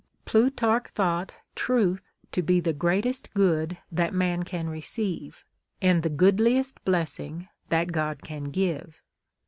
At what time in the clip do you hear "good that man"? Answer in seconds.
3.35-4.41